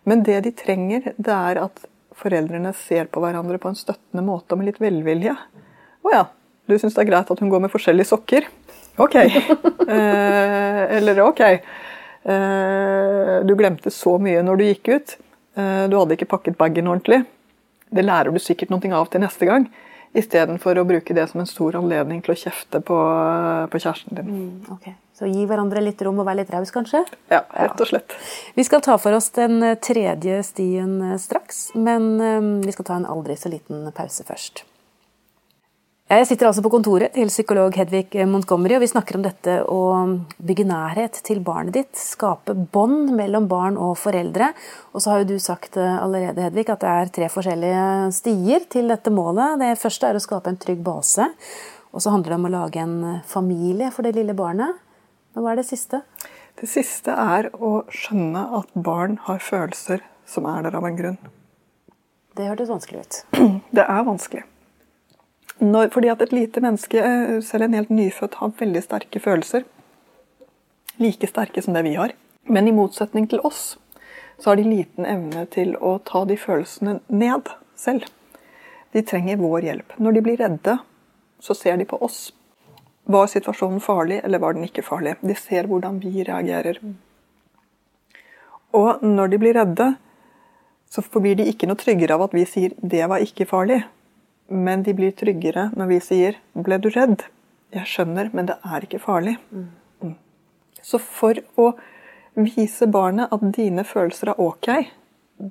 Men 0.07 0.23
det 0.27 0.41
de 0.47 0.51
trenger, 0.51 1.13
det 1.15 1.35
er 1.35 1.59
at 1.61 1.85
foreldrene 2.21 2.73
ser 2.75 3.07
på 3.11 3.21
hverandre 3.23 3.59
på 3.61 3.71
en 3.71 3.77
støttende 3.79 4.23
måte 4.25 4.53
og 4.55 4.59
med 4.61 4.71
litt 4.71 4.81
velvilje. 4.83 5.35
Å 6.01 6.13
ja, 6.13 6.25
du 6.67 6.75
syns 6.79 6.95
det 6.97 7.05
er 7.05 7.11
greit 7.11 7.31
at 7.31 7.39
hun 7.43 7.51
går 7.51 7.63
med 7.63 7.73
forskjellige 7.73 8.11
sokker? 8.13 8.49
Ok. 9.01 9.17
Eh, 9.91 10.83
eller 10.95 11.17
ok. 11.25 11.41
Eh, 12.23 13.35
du 13.45 13.55
glemte 13.57 13.91
så 13.93 14.17
mye 14.21 14.41
når 14.45 14.59
du 14.59 14.65
gikk 14.67 14.91
ut. 14.93 15.15
Eh, 15.57 15.85
du 15.89 15.97
hadde 15.97 16.17
ikke 16.17 16.29
pakket 16.35 16.59
bagen 16.59 16.89
ordentlig. 16.91 17.23
Det 17.91 18.05
lærer 18.05 18.31
du 18.31 18.39
sikkert 18.39 18.71
noe 18.71 18.93
av 18.95 19.09
til 19.11 19.23
neste 19.23 19.47
gang. 19.49 19.69
Istedenfor 20.17 20.75
å 20.75 20.83
bruke 20.87 21.15
det 21.15 21.23
som 21.31 21.39
en 21.39 21.47
stor 21.47 21.77
anledning 21.79 22.19
til 22.23 22.33
å 22.33 22.39
kjefte 22.39 22.81
på, 22.83 22.97
på 23.71 23.79
kjæresten 23.79 24.17
din. 24.17 24.33
Ok, 24.73 24.89
Så 25.15 25.29
gi 25.29 25.45
hverandre 25.47 25.83
litt 25.83 26.01
rom 26.03 26.19
og 26.19 26.27
være 26.27 26.41
litt 26.41 26.51
raus, 26.51 26.71
kanskje? 26.75 27.05
Ja, 27.31 27.45
rett 27.55 27.79
og 27.79 27.87
slett. 27.87 28.17
Vi 28.57 28.65
skal 28.67 28.83
ta 28.83 28.97
for 28.99 29.15
oss 29.15 29.31
den 29.37 29.61
eh, 29.63 29.77
tredje 29.79 30.41
stien 30.43 30.99
straks, 31.19 31.69
men 31.79 32.11
vi 32.65 32.75
skal 32.75 32.89
ta 32.89 32.99
en 32.99 33.07
aldri 33.07 33.39
så 33.39 33.51
liten 33.51 33.87
pause 33.95 34.27
først. 34.27 34.65
Jeg 36.11 36.25
sitter 36.27 36.49
altså 36.49 36.59
på 36.65 36.73
kontoret 36.73 37.13
til 37.15 37.29
psykolog 37.31 37.71
Hedvig 37.79 38.25
Montgomery, 38.27 38.73
og 38.75 38.81
vi 38.83 38.89
snakker 38.91 39.15
om 39.15 39.21
dette 39.23 39.53
å 39.63 39.77
bygge 40.43 40.65
nærhet 40.67 41.21
til 41.23 41.39
barnet 41.39 41.77
ditt, 41.77 41.93
skape 41.95 42.51
bånd 42.73 43.13
mellom 43.15 43.47
barn 43.47 43.77
og 43.79 43.93
foreldre. 44.01 44.49
Og 44.91 44.99
så 44.99 45.13
har 45.13 45.21
jo 45.21 45.29
du 45.29 45.37
sagt 45.39 45.79
eh, 45.79 45.93
allerede, 46.03 46.49
Hedvig, 46.49 46.67
at 46.67 46.83
det 46.83 46.91
er 46.91 47.13
tre 47.15 47.31
forskjellige 47.31 47.85
stier 48.17 48.67
til 48.75 48.91
dette 48.91 49.15
målet. 49.15 49.55
Det 49.63 49.71
første 49.79 50.11
er 50.11 50.19
å 50.19 50.25
skape 50.27 50.51
en 50.51 50.59
trygg 50.59 50.83
base, 50.83 51.29
og 51.95 52.03
så 52.03 52.11
handler 52.11 52.35
det 52.35 52.41
om 52.41 52.51
å 52.51 52.53
lage 52.57 52.83
en 52.83 52.99
familie 53.31 53.95
for 53.95 54.03
det 54.03 54.17
lille 54.19 54.35
barnet. 54.35 54.83
Men 55.31 55.47
hva 55.47 55.55
er 55.55 55.63
det 55.63 55.69
siste? 55.71 56.03
Det 56.59 56.67
siste 56.67 57.15
er 57.15 57.53
å 57.55 57.85
skjønne 57.87 58.49
at 58.59 58.75
barn 58.75 59.15
har 59.31 59.39
følelser 59.39 60.03
som 60.27 60.51
er 60.51 60.67
der 60.67 60.75
av 60.75 60.91
en 60.91 60.99
grunn. 60.99 61.19
Det 62.35 62.51
hørtes 62.51 62.75
vanskelig 62.75 63.05
ut. 63.07 63.25
Det 63.79 63.87
er 63.87 64.09
vanskelig. 64.11 64.49
Når, 65.61 65.91
fordi 65.93 66.09
at 66.09 66.21
et 66.25 66.33
lite 66.33 66.61
menneske, 66.63 66.97
eh, 66.97 67.39
selv 67.45 67.67
en 67.67 67.77
helt 67.77 67.89
nyfødt, 67.93 68.39
har 68.41 68.53
veldig 68.59 68.81
sterke 68.81 69.19
følelser. 69.21 69.63
Like 70.97 71.27
sterke 71.29 71.61
som 71.61 71.73
det 71.73 71.83
vi 71.85 71.95
har. 71.95 72.15
Men 72.49 72.67
i 72.67 72.73
motsetning 72.73 73.29
til 73.29 73.43
oss, 73.45 73.77
så 74.39 74.49
har 74.49 74.55
de 74.57 74.65
liten 74.65 75.05
evne 75.05 75.45
til 75.53 75.75
å 75.77 75.99
ta 76.05 76.23
de 76.25 76.37
følelsene 76.37 76.99
ned 77.07 77.53
selv. 77.77 78.07
De 78.91 79.03
trenger 79.05 79.37
vår 79.37 79.67
hjelp. 79.69 79.93
Når 80.01 80.17
de 80.17 80.25
blir 80.25 80.41
redde, 80.41 80.79
så 81.39 81.53
ser 81.53 81.77
de 81.77 81.85
på 81.85 82.01
oss. 82.01 82.31
Var 83.05 83.29
situasjonen 83.29 83.81
farlig, 83.81 84.19
eller 84.25 84.41
var 84.41 84.57
den 84.57 84.65
ikke 84.65 84.85
farlig? 84.85 85.15
De 85.21 85.37
ser 85.37 85.69
hvordan 85.69 86.01
vi 86.01 86.25
reagerer. 86.25 86.81
Og 88.73 89.01
når 89.05 89.31
de 89.31 89.39
blir 89.41 89.57
redde, 89.57 89.93
så 90.89 91.03
blir 91.13 91.37
de 91.37 91.47
ikke 91.47 91.69
noe 91.69 91.79
tryggere 91.79 92.17
av 92.17 92.27
at 92.27 92.33
vi 92.33 92.45
sier 92.45 92.73
'det 92.81 93.07
var 93.09 93.19
ikke 93.19 93.45
farlig'. 93.45 93.85
Men 94.51 94.83
de 94.83 94.93
blir 94.95 95.13
tryggere 95.15 95.69
når 95.77 95.87
vi 95.87 95.99
sier 96.03 96.39
'ble 96.53 96.77
du 96.81 96.89
redd'? 96.91 97.27
Jeg 97.71 97.87
skjønner, 97.87 98.29
men 98.33 98.49
det 98.49 98.57
er 98.67 98.83
ikke 98.83 98.99
farlig. 98.99 99.37
Mm. 99.51 100.15
Så 100.81 100.99
for 100.99 101.37
å 101.61 101.71
vise 102.35 102.87
barnet 102.87 103.31
at 103.31 103.43
dine 103.55 103.85
følelser 103.87 104.33
er 104.33 104.41
ok, 104.41 104.67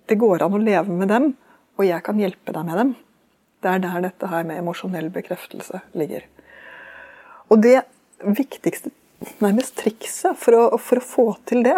det 0.09 0.19
går 0.21 0.45
an 0.45 0.57
å 0.57 0.61
leve 0.61 0.93
med 0.93 1.09
dem, 1.09 1.31
og 1.79 1.87
jeg 1.87 2.05
kan 2.05 2.21
hjelpe 2.21 2.53
deg 2.53 2.67
med 2.67 2.77
dem. 2.77 2.93
Det 3.61 3.71
er 3.71 3.83
der 3.85 4.05
dette 4.05 4.29
her 4.29 4.45
med 4.49 4.61
emosjonell 4.61 5.09
bekreftelse 5.13 5.83
ligger. 5.97 6.27
Og 7.51 7.63
det 7.65 7.81
viktigste 8.21 8.93
nærmest 9.41 9.77
trikset 9.81 10.39
for 10.41 10.57
å, 10.57 10.65
for 10.81 11.01
å 11.01 11.05
få 11.05 11.27
til 11.49 11.65
det, 11.67 11.77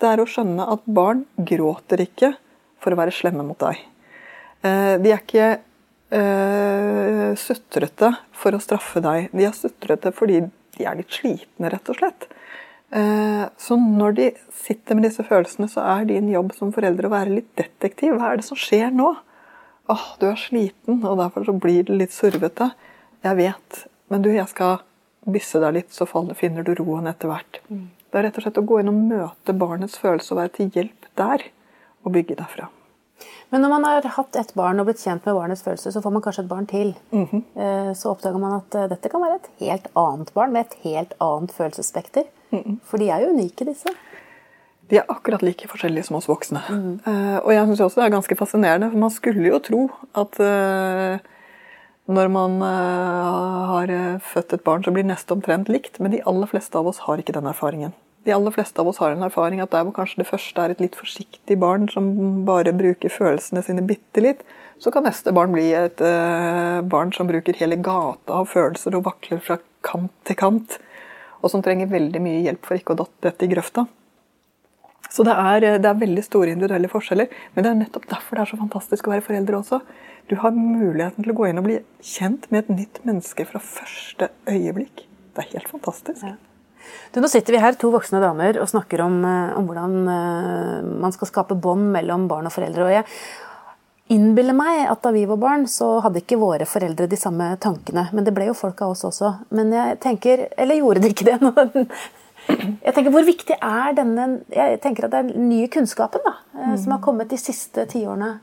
det 0.00 0.10
er 0.10 0.20
å 0.20 0.28
skjønne 0.28 0.66
at 0.74 0.84
barn 0.84 1.24
gråter 1.36 2.02
ikke 2.04 2.34
for 2.82 2.92
å 2.92 2.98
være 3.00 3.14
slemme 3.14 3.44
mot 3.46 3.60
deg. 3.60 3.80
Eh, 4.64 4.96
de 5.00 5.12
er 5.12 5.22
ikke 5.22 5.48
uh, 6.12 7.32
sutrete 7.40 8.10
for 8.36 8.56
å 8.56 8.62
straffe 8.62 9.00
deg. 9.04 9.30
De 9.32 9.46
er 9.48 9.56
sutrete 9.56 10.12
fordi 10.14 10.42
de 10.74 10.88
er 10.88 10.98
litt 10.98 11.12
slitne, 11.14 11.70
rett 11.72 11.92
og 11.92 12.00
slett. 12.00 12.28
Eh, 12.94 13.44
så 13.58 13.76
når 13.76 14.12
de 14.14 14.26
sitter 14.54 14.94
med 14.94 15.08
disse 15.08 15.24
følelsene, 15.26 15.66
så 15.70 15.82
er 15.96 16.06
din 16.06 16.28
jobb 16.30 16.52
som 16.54 16.72
foreldre 16.74 17.08
å 17.08 17.14
være 17.14 17.40
litt 17.40 17.50
detektiv. 17.58 18.14
Hva 18.18 18.32
er 18.32 18.40
det 18.40 18.46
som 18.46 18.58
skjer 18.60 18.94
nå? 18.94 19.08
Åh, 19.84 19.94
oh, 19.94 20.04
du 20.20 20.28
er 20.30 20.38
sliten, 20.40 21.00
og 21.02 21.18
derfor 21.18 21.46
så 21.48 21.56
blir 21.58 21.82
det 21.88 21.98
litt 21.98 22.14
survete. 22.14 22.70
Jeg 23.24 23.40
vet. 23.40 23.80
Men 24.12 24.22
du, 24.24 24.30
jeg 24.32 24.46
skal 24.52 24.78
bysse 25.26 25.60
deg 25.60 25.78
litt, 25.80 25.90
så 25.94 26.06
finner 26.06 26.64
du 26.64 26.74
roen 26.78 27.10
etter 27.10 27.32
hvert. 27.32 27.60
Mm. 27.68 27.88
Det 28.10 28.20
er 28.20 28.28
rett 28.28 28.38
og 28.38 28.46
slett 28.46 28.62
å 28.62 28.66
gå 28.68 28.78
inn 28.80 28.92
og 28.92 29.02
møte 29.10 29.56
barnets 29.58 29.98
følelse 29.98 30.34
og 30.34 30.42
være 30.44 30.54
til 30.60 30.70
hjelp 30.76 31.08
der, 31.18 31.48
og 32.04 32.14
bygge 32.14 32.38
derfra. 32.38 32.68
Men 33.52 33.62
når 33.62 33.70
man 33.70 33.84
har 33.86 34.06
hatt 34.16 34.36
et 34.38 34.52
barn 34.58 34.82
og 34.82 34.88
blitt 34.88 35.02
kjent 35.02 35.26
med 35.26 35.36
barnets 35.36 35.62
følelser, 35.62 35.94
så 35.94 36.02
får 36.02 36.14
man 36.14 36.22
kanskje 36.24 36.44
et 36.44 36.50
barn 36.50 36.66
til. 36.66 36.94
Mm 37.12 37.26
-hmm. 37.26 37.94
Så 37.94 38.10
oppdager 38.10 38.38
man 38.38 38.52
at 38.52 38.74
eh, 38.74 38.88
dette 38.88 39.08
kan 39.08 39.22
være 39.22 39.36
et 39.36 39.50
helt 39.60 39.86
annet 39.96 40.34
barn 40.34 40.52
med 40.52 40.60
et 40.60 40.74
helt 40.82 41.12
annet 41.20 41.52
følelsesspekter. 41.52 42.24
Mm 42.50 42.62
-hmm. 42.62 42.76
For 42.84 42.98
de 42.98 43.10
er 43.10 43.20
jo 43.20 43.30
unike, 43.30 43.64
disse. 43.64 43.88
De 44.90 44.96
er 44.96 45.04
akkurat 45.08 45.42
like 45.42 45.68
forskjellige 45.68 46.02
som 46.02 46.16
oss 46.16 46.28
voksne. 46.28 46.60
Mm. 46.68 47.00
Og 47.44 47.54
jeg 47.54 47.66
syns 47.66 47.80
også 47.80 48.00
det 48.00 48.06
er 48.06 48.16
ganske 48.16 48.36
fascinerende, 48.36 48.90
for 48.90 48.98
man 48.98 49.10
skulle 49.10 49.48
jo 49.48 49.58
tro 49.58 49.90
at 50.14 50.38
når 52.06 52.28
man 52.28 52.60
har 52.60 54.18
født 54.18 54.52
et 54.52 54.64
barn, 54.64 54.84
så 54.84 54.90
blir 54.90 55.04
neste 55.04 55.32
omtrent 55.32 55.68
likt. 55.68 56.00
Men 56.00 56.10
de 56.10 56.20
aller 56.26 56.46
fleste 56.46 56.78
av 56.78 56.86
oss 56.86 56.98
har 56.98 57.16
ikke 57.16 57.32
den 57.32 57.46
erfaringen 57.46 57.92
de 58.24 58.32
aller 58.32 58.54
fleste 58.54 58.80
av 58.80 58.88
oss 58.88 59.00
har 59.02 59.12
en 59.12 59.24
erfaring 59.26 59.60
at 59.60 59.72
der 59.74 59.84
hvor 59.86 59.94
kanskje 59.96 60.22
det 60.22 60.28
første 60.30 60.60
er 60.60 60.72
et 60.72 60.82
litt 60.82 60.96
forsiktig 60.96 61.58
barn 61.60 61.88
som 61.92 62.08
bare 62.48 62.72
bruker 62.76 63.12
følelsene 63.12 63.62
sine 63.64 63.84
bitte 63.84 64.22
litt, 64.24 64.40
så 64.80 64.90
kan 64.92 65.04
neste 65.06 65.32
barn 65.36 65.52
bli 65.54 65.68
et 65.76 66.00
uh, 66.02 66.80
barn 66.82 67.12
som 67.14 67.28
bruker 67.28 67.56
hele 67.60 67.78
gata 67.80 68.40
av 68.40 68.48
følelser 68.50 68.96
og 68.96 69.06
vakler 69.08 69.42
fra 69.44 69.58
kant 69.86 70.14
til 70.26 70.38
kant. 70.40 70.78
Og 71.44 71.52
som 71.52 71.62
trenger 71.64 71.92
veldig 71.92 72.22
mye 72.24 72.40
hjelp 72.46 72.64
for 72.64 72.80
ikke 72.80 72.96
å 72.96 73.06
dette 73.24 73.44
i 73.44 73.50
grøfta. 73.52 73.84
Så 75.12 75.22
det 75.26 75.34
er, 75.36 75.60
det 75.78 75.86
er, 75.86 75.98
veldig 76.00 76.24
store 76.26 76.54
individuelle 76.54 76.88
forskjeller. 76.90 77.28
Men 77.54 77.66
det 77.66 77.70
er 77.70 77.76
nettopp 77.82 78.08
derfor 78.10 78.38
det 78.38 78.46
er 78.46 78.50
så 78.50 78.58
fantastisk 78.58 79.06
å 79.06 79.12
være 79.12 79.26
foreldre 79.26 79.60
også. 79.60 79.82
Du 80.32 80.38
har 80.40 80.56
muligheten 80.56 81.20
til 81.20 81.34
å 81.34 81.36
gå 81.36 81.50
inn 81.50 81.60
og 81.60 81.68
bli 81.68 81.76
kjent 82.00 82.48
med 82.50 82.64
et 82.64 82.72
nytt 82.80 83.04
menneske 83.04 83.46
fra 83.46 83.60
første 83.62 84.32
øyeblikk. 84.48 85.04
Det 85.36 85.44
er 85.44 85.52
helt 85.52 85.70
fantastisk. 85.70 86.24
Ja. 86.24 86.53
Du, 87.14 87.20
nå 87.22 87.30
sitter 87.30 87.54
vi 87.54 87.62
her, 87.62 87.76
to 87.78 87.92
voksne 87.94 88.20
damer, 88.22 88.58
og 88.62 88.70
snakker 88.70 89.04
om, 89.04 89.20
eh, 89.28 89.56
om 89.58 89.66
hvordan 89.68 89.96
uh, 90.08 90.94
man 91.04 91.14
skal 91.14 91.30
skape 91.30 91.56
bånd 91.56 91.92
mellom 91.94 92.28
barn 92.30 92.48
og 92.50 92.54
foreldre. 92.54 92.88
og 92.88 92.94
jeg 92.96 93.06
innbiller 94.12 94.56
meg 94.56 94.82
at 94.90 95.00
da 95.04 95.12
vi 95.14 95.24
var 95.28 95.38
barn, 95.40 95.64
så 95.70 95.96
hadde 96.04 96.20
ikke 96.20 96.40
våre 96.40 96.66
foreldre 96.68 97.06
de 97.08 97.18
samme 97.18 97.54
tankene. 97.62 98.08
Men 98.12 98.26
det 98.26 98.34
ble 98.36 98.50
jo 98.50 98.56
folk 98.58 98.82
av 98.84 98.92
oss 98.92 99.04
også. 99.08 99.30
Men 99.56 99.72
jeg 99.72 99.98
tenker 100.04 100.48
Eller 100.58 100.80
gjorde 100.80 101.04
de 101.04 101.12
ikke 101.14 101.28
det? 101.30 101.38
Jeg 102.84 102.92
tenker, 102.92 103.10
Hvor 103.10 103.24
viktig 103.24 103.56
er 103.56 103.94
denne 103.96 104.26
jeg 104.52 104.80
tenker 104.84 105.06
at 105.06 105.14
det 105.14 105.20
er 105.22 105.28
den 105.30 105.46
nye 105.48 105.68
kunnskapen 105.72 106.20
da, 106.26 106.34
eh, 106.58 106.74
som 106.76 106.92
har 106.92 107.00
kommet 107.00 107.30
de 107.32 107.38
siste 107.40 107.86
tiårene? 107.88 108.34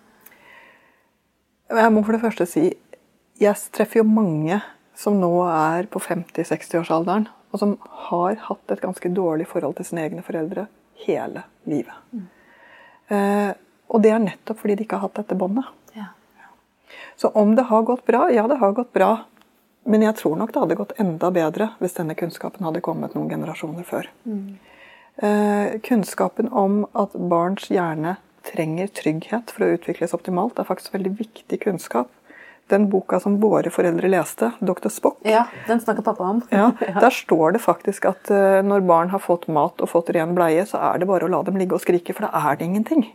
Jeg 1.70 1.94
må 1.94 2.02
for 2.04 2.18
det 2.18 2.24
første 2.24 2.48
si 2.50 2.64
jeg 3.42 3.58
treffer 3.74 4.02
jo 4.02 4.08
mange 4.10 4.58
som 4.98 5.16
nå 5.22 5.30
er 5.48 5.88
på 5.90 6.02
50-60-årsalderen, 6.02 7.28
og 7.52 7.60
som 7.60 7.76
har 8.08 8.38
hatt 8.48 8.72
et 8.72 8.84
ganske 8.84 9.12
dårlig 9.12 9.48
forhold 9.50 9.78
til 9.78 9.88
sine 9.88 10.06
egne 10.08 10.24
foreldre 10.26 10.68
hele 11.06 11.44
livet. 11.70 11.98
Mm. 12.12 12.26
Eh, 13.12 13.52
og 13.92 14.04
det 14.04 14.14
er 14.14 14.24
nettopp 14.24 14.62
fordi 14.62 14.78
de 14.80 14.88
ikke 14.88 15.00
har 15.00 15.10
hatt 15.10 15.20
dette 15.20 15.38
båndet. 15.38 15.68
Ja. 15.98 16.12
Så 17.20 17.34
om 17.36 17.56
det 17.58 17.68
har 17.72 17.84
gått 17.88 18.06
bra? 18.08 18.28
Ja, 18.32 18.48
det 18.48 18.62
har 18.62 18.76
gått 18.78 18.94
bra. 18.96 19.12
Men 19.84 20.06
jeg 20.06 20.16
tror 20.20 20.38
nok 20.38 20.54
det 20.54 20.62
hadde 20.62 20.78
gått 20.78 20.98
enda 21.02 21.32
bedre 21.34 21.72
hvis 21.82 21.98
denne 21.98 22.16
kunnskapen 22.16 22.66
hadde 22.68 22.84
kommet 22.86 23.16
noen 23.18 23.32
generasjoner 23.32 23.88
før. 23.88 24.08
Mm. 24.24 24.60
Eh, 25.22 25.80
kunnskapen 25.84 26.52
om 26.56 26.86
at 26.94 27.18
barns 27.18 27.68
hjerne 27.74 28.16
trenger 28.48 28.90
trygghet 28.96 29.52
for 29.54 29.66
å 29.66 29.74
utvikles 29.76 30.16
optimalt, 30.18 30.58
er 30.58 30.70
faktisk 30.70 30.96
veldig 30.96 31.14
viktig 31.20 31.60
kunnskap 31.66 32.10
den 32.72 32.88
boka 32.92 33.20
som 33.22 33.38
våre 33.42 33.72
foreldre 33.74 34.10
leste, 34.12 34.52
'Dr. 34.60 34.90
Spock', 34.90 35.22
Ja, 35.28 35.46
den 35.68 35.80
snakker 35.84 36.04
pappa 36.04 36.24
om. 36.24 36.42
ja, 36.50 36.72
der 37.06 37.10
står 37.14 37.58
det 37.58 37.62
faktisk 37.64 38.06
at 38.10 38.32
uh, 38.32 38.62
når 38.66 38.86
barn 38.88 39.10
har 39.14 39.20
fått 39.20 39.48
mat 39.48 39.82
og 39.82 39.92
fått 39.92 40.10
ren 40.16 40.36
bleie, 40.36 40.66
så 40.66 40.82
er 40.92 41.00
det 41.00 41.08
bare 41.12 41.28
å 41.28 41.32
la 41.32 41.44
dem 41.44 41.60
ligge 41.62 41.78
og 41.78 41.84
skrike, 41.84 42.16
for 42.16 42.28
da 42.28 42.50
er 42.52 42.58
det 42.58 42.66
ingenting. 42.66 43.06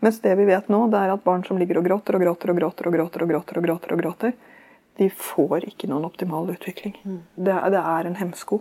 Mens 0.00 0.20
det 0.22 0.36
vi 0.38 0.46
vet 0.46 0.68
nå, 0.70 0.86
det 0.92 0.98
er 0.98 1.12
at 1.16 1.24
barn 1.24 1.42
som 1.44 1.58
ligger 1.58 1.80
og 1.80 1.88
gråter 1.88 2.14
og 2.14 2.22
gråter 2.22 2.52
og 2.52 2.60
gråter, 2.60 2.86
og 2.86 2.94
gråter, 2.94 3.24
og 3.24 3.32
gråter, 3.34 3.58
og 3.58 3.64
gråter, 3.66 3.92
og 3.92 4.02
gråter, 4.02 4.32
de 4.98 5.10
får 5.10 5.66
ikke 5.66 5.88
noen 5.90 6.06
optimal 6.06 6.50
utvikling. 6.54 6.94
Mm. 7.04 7.20
Det, 7.34 7.54
det 7.74 7.82
er 7.82 8.06
en 8.06 8.18
hemsko. 8.18 8.60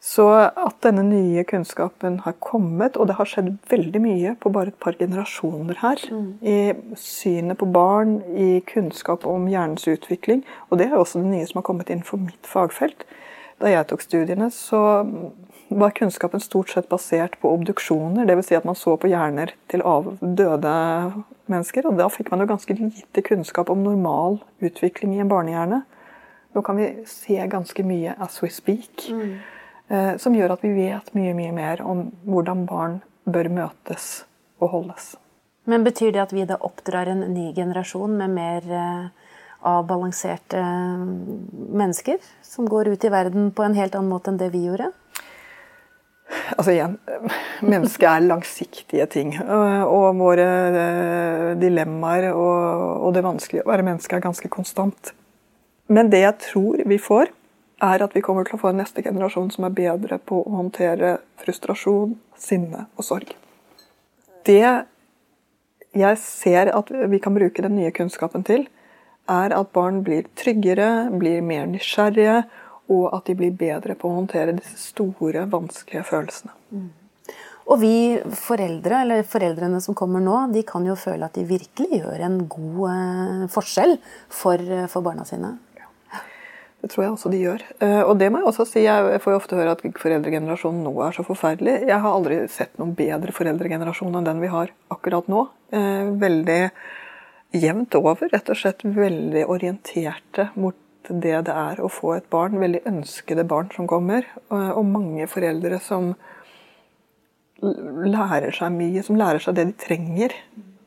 Så 0.00 0.24
at 0.32 0.78
denne 0.80 1.02
nye 1.04 1.42
kunnskapen 1.44 2.22
har 2.24 2.32
kommet, 2.40 2.96
og 2.96 3.10
det 3.10 3.18
har 3.18 3.28
skjedd 3.28 3.50
veldig 3.68 4.00
mye 4.00 4.32
på 4.40 4.52
bare 4.54 4.72
et 4.72 4.78
par 4.80 4.96
generasjoner 4.96 5.76
her, 5.82 6.00
mm. 6.08 6.30
i 6.40 6.96
synet 6.96 7.60
på 7.60 7.68
barn, 7.68 8.16
i 8.32 8.62
kunnskap 8.64 9.26
om 9.28 9.44
hjernens 9.52 9.84
utvikling, 9.92 10.40
og 10.70 10.80
det 10.80 10.88
er 10.88 10.96
også 10.96 11.20
det 11.20 11.34
nye 11.34 11.50
som 11.50 11.60
har 11.60 11.68
kommet 11.68 11.92
innenfor 11.92 12.22
mitt 12.22 12.48
fagfelt. 12.48 13.04
Da 13.60 13.68
jeg 13.68 13.90
tok 13.90 14.00
studiene, 14.00 14.48
så 14.56 14.80
var 15.68 15.90
kunnskapen 15.90 16.40
stort 16.40 16.72
sett 16.72 16.88
basert 16.88 17.36
på 17.42 17.52
obduksjoner. 17.52 18.24
Dvs. 18.24 18.48
Si 18.48 18.56
at 18.56 18.64
man 18.64 18.78
så 18.78 18.96
på 18.96 19.10
hjerner 19.10 19.52
til 19.70 19.84
døde 20.20 20.72
mennesker. 21.50 21.86
Og 21.86 22.00
da 22.00 22.08
fikk 22.10 22.32
man 22.32 22.40
jo 22.42 22.48
ganske 22.50 22.76
lite 22.78 23.22
kunnskap 23.26 23.70
om 23.70 23.84
normal 23.84 24.40
utvikling 24.64 25.14
i 25.14 25.22
en 25.22 25.30
barnehjerne. 25.30 25.82
Nå 26.56 26.64
kan 26.66 26.80
vi 26.80 26.88
se 27.06 27.36
ganske 27.52 27.84
mye 27.86 28.16
as 28.18 28.40
we 28.42 28.50
speak. 28.50 29.10
Mm. 29.12 29.36
Eh, 29.90 30.16
som 30.22 30.34
gjør 30.36 30.54
at 30.54 30.62
vi 30.62 30.70
vet 30.76 31.08
mye, 31.18 31.32
mye 31.34 31.50
mer 31.54 31.80
om 31.82 32.04
hvordan 32.28 32.62
barn 32.68 33.00
bør 33.26 33.48
møtes 33.50 34.22
og 34.62 34.70
holdes. 34.76 35.16
Men 35.66 35.82
Betyr 35.86 36.14
det 36.14 36.22
at 36.22 36.34
vi 36.34 36.46
da 36.46 36.60
oppdrar 36.62 37.10
en 37.10 37.24
ny 37.34 37.50
generasjon 37.56 38.14
med 38.20 38.36
mer 38.36 38.68
eh, 38.70 39.32
avbalanserte 39.66 40.62
eh, 40.62 41.02
mennesker? 41.82 42.22
Som 42.46 42.70
går 42.70 42.92
ut 42.94 43.04
i 43.04 43.10
verden 43.10 43.50
på 43.50 43.66
en 43.66 43.74
helt 43.74 43.98
annen 43.98 44.12
måte 44.12 44.30
enn 44.30 44.38
det 44.38 44.52
vi 44.54 44.62
gjorde? 44.68 44.92
Altså 46.54 46.70
igjen, 46.70 46.94
mennesket 47.72 48.06
er 48.06 48.28
langsiktige 48.28 49.08
ting. 49.10 49.34
Og 49.42 50.14
våre 50.20 50.46
dilemmaer 51.58 52.28
og 52.30 53.10
det 53.16 53.26
vanskelige 53.26 53.66
å 53.66 53.72
være 53.72 53.88
menneske 53.90 54.14
er 54.14 54.22
ganske 54.22 54.50
konstant. 54.54 55.10
Men 55.90 56.14
det 56.14 56.22
jeg 56.22 56.38
tror 56.46 56.86
vi 56.86 57.00
får, 57.02 57.34
er 57.80 58.04
at 58.04 58.14
vi 58.16 58.22
kommer 58.24 58.46
til 58.46 58.58
å 58.58 58.62
få 58.62 58.72
en 58.72 58.80
neste 58.82 59.02
generasjon 59.04 59.50
som 59.54 59.66
er 59.66 59.76
bedre 59.76 60.18
på 60.18 60.42
å 60.42 60.56
håndtere 60.58 61.18
frustrasjon, 61.40 62.16
sinne 62.40 62.86
og 62.96 63.06
sorg. 63.06 63.32
Det 64.48 64.64
jeg 65.96 66.20
ser 66.22 66.70
at 66.76 66.92
vi 67.10 67.18
kan 67.22 67.34
bruke 67.34 67.64
den 67.64 67.76
nye 67.78 67.92
kunnskapen 67.94 68.44
til, 68.46 68.68
er 69.30 69.54
at 69.54 69.72
barn 69.74 70.02
blir 70.06 70.28
tryggere, 70.38 71.10
blir 71.18 71.42
mer 71.44 71.68
nysgjerrige, 71.70 72.42
og 72.90 73.10
at 73.14 73.28
de 73.28 73.36
blir 73.38 73.54
bedre 73.54 73.94
på 73.98 74.08
å 74.08 74.16
håndtere 74.16 74.56
disse 74.56 74.78
store, 74.90 75.44
vanskelige 75.50 76.06
følelsene. 76.08 76.56
Mm. 76.74 76.88
Og 77.70 77.78
vi 77.78 77.94
foreldre, 78.34 79.04
eller 79.04 79.26
foreldrene 79.26 79.78
som 79.82 79.94
kommer 79.94 80.22
nå, 80.24 80.48
de 80.50 80.64
kan 80.66 80.86
jo 80.86 80.96
føle 80.98 81.28
at 81.28 81.36
de 81.38 81.46
virkelig 81.46 82.00
gjør 82.00 82.24
en 82.26 82.40
god 82.50 82.80
eh, 82.90 83.44
forskjell 83.52 83.94
for, 84.26 84.58
eh, 84.58 84.88
for 84.90 85.06
barna 85.06 85.26
sine. 85.28 85.52
Det 86.80 86.88
tror 86.88 87.04
jeg 87.04 87.12
også 87.12 87.30
de 87.32 87.40
gjør. 87.42 87.62
Eh, 87.84 88.02
og 88.02 88.14
det 88.20 88.30
må 88.32 88.40
jeg 88.40 88.48
også 88.48 88.64
si, 88.68 88.84
jeg 88.86 89.20
får 89.20 89.34
jo 89.34 89.40
ofte 89.40 89.58
høre 89.58 89.74
at 89.76 89.82
foreldregenerasjonen 90.00 90.80
nå 90.86 90.94
er 91.04 91.16
så 91.16 91.24
forferdelig. 91.26 91.76
Jeg 91.90 92.00
har 92.00 92.16
aldri 92.16 92.40
sett 92.52 92.80
noen 92.80 92.94
bedre 92.96 93.34
foreldregenerasjon 93.36 94.16
enn 94.16 94.28
den 94.28 94.40
vi 94.40 94.52
har 94.52 94.72
akkurat 94.92 95.28
nå. 95.28 95.44
Eh, 95.76 96.08
veldig 96.22 96.60
jevnt 97.60 97.96
over, 97.98 98.30
rett 98.32 98.48
og 98.48 98.58
slett 98.58 98.84
veldig 98.86 99.44
orienterte 99.50 100.50
mot 100.56 100.78
det 101.10 101.38
det 101.48 101.54
er 101.56 101.80
å 101.82 101.88
få 101.92 102.14
et 102.16 102.28
barn. 102.32 102.60
Veldig 102.62 102.84
ønskede 102.88 103.44
barn 103.48 103.70
som 103.74 103.88
kommer. 103.90 104.28
Og 104.52 104.84
mange 104.86 105.26
foreldre 105.32 105.80
som 105.82 106.12
lærer 107.60 108.54
seg 108.56 108.72
mye, 108.72 109.02
som 109.04 109.18
lærer 109.18 109.42
seg 109.42 109.56
det 109.56 109.66
de 109.72 109.80
trenger 109.80 110.36